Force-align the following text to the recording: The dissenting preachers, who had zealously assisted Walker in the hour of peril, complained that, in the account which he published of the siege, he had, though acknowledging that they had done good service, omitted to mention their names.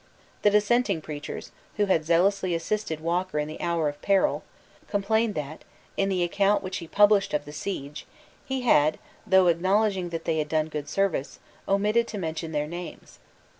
The 0.41 0.49
dissenting 0.49 1.01
preachers, 1.01 1.51
who 1.77 1.85
had 1.85 2.05
zealously 2.07 2.55
assisted 2.55 3.01
Walker 3.01 3.37
in 3.37 3.47
the 3.47 3.61
hour 3.61 3.87
of 3.87 4.01
peril, 4.01 4.41
complained 4.87 5.35
that, 5.35 5.63
in 5.95 6.09
the 6.09 6.23
account 6.23 6.63
which 6.63 6.77
he 6.77 6.87
published 6.87 7.35
of 7.35 7.45
the 7.45 7.53
siege, 7.53 8.07
he 8.43 8.61
had, 8.61 8.97
though 9.27 9.45
acknowledging 9.45 10.09
that 10.09 10.25
they 10.25 10.39
had 10.39 10.49
done 10.49 10.69
good 10.69 10.89
service, 10.89 11.37
omitted 11.67 12.07
to 12.07 12.17
mention 12.17 12.51
their 12.51 12.65
names. 12.65 13.19